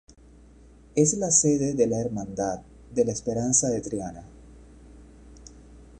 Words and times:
Es 0.95 1.13
la 1.13 1.29
sede 1.29 1.75
de 1.75 1.85
la 1.85 1.99
Hermandad 2.01 2.61
de 2.91 3.05
la 3.05 3.11
Esperanza 3.11 3.69
de 3.69 3.81
Triana. 3.81 4.25